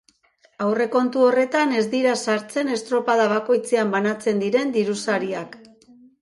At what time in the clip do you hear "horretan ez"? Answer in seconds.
1.25-1.83